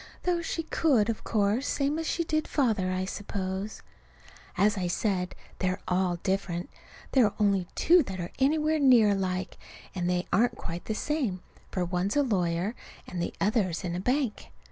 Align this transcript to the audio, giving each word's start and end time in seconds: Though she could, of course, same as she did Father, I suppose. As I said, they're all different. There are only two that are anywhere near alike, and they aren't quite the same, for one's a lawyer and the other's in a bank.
Though 0.23 0.41
she 0.41 0.63
could, 0.63 1.09
of 1.11 1.23
course, 1.23 1.67
same 1.67 1.99
as 1.99 2.07
she 2.07 2.23
did 2.23 2.47
Father, 2.47 2.91
I 2.91 3.05
suppose. 3.05 3.83
As 4.57 4.75
I 4.75 4.87
said, 4.87 5.35
they're 5.59 5.79
all 5.87 6.15
different. 6.23 6.71
There 7.11 7.25
are 7.25 7.35
only 7.39 7.67
two 7.75 8.01
that 8.05 8.19
are 8.19 8.31
anywhere 8.39 8.79
near 8.79 9.09
alike, 9.11 9.59
and 9.93 10.09
they 10.09 10.25
aren't 10.33 10.57
quite 10.57 10.85
the 10.85 10.95
same, 10.95 11.41
for 11.69 11.85
one's 11.85 12.15
a 12.15 12.23
lawyer 12.23 12.73
and 13.05 13.21
the 13.21 13.35
other's 13.39 13.83
in 13.83 13.93
a 13.93 13.99
bank. 13.99 14.49